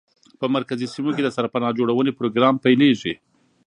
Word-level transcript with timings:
په 0.39 0.45
مرکزي 0.55 0.87
سیمو 0.93 1.11
کې 1.15 1.23
د 1.23 1.29
سرپناه 1.37 1.75
جوړونې 1.79 2.11
پروګرام 2.19 2.55
پیلېږي. 2.65 3.13